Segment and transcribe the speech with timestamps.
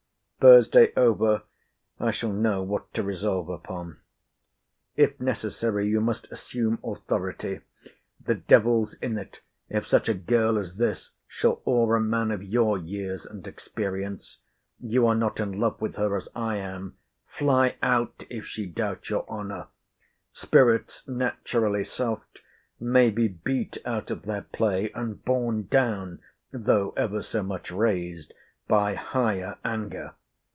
[0.43, 1.43] Thursday over,
[1.99, 3.99] I shall know what to resolve upon.
[4.95, 7.59] If necessary, you must assume authority.
[8.19, 12.79] The devil's in't, if such a girl as this shall awe a man of your
[12.79, 14.39] years and experience.
[14.79, 16.97] You are not in love with her as I am.
[17.27, 19.67] Fly out, if she doubt your honour.
[20.31, 22.39] Spirits naturally soft
[22.79, 26.19] may be beat out of their play and borne down
[26.51, 28.33] (though ever so much raised)
[28.67, 30.15] by higher anger.